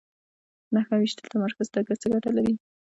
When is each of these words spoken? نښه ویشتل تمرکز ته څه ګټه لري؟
نښه 0.73 0.95
ویشتل 0.97 1.25
تمرکز 1.33 1.67
ته 1.73 1.79
څه 2.01 2.05
ګټه 2.13 2.29
لري؟ 2.37 2.53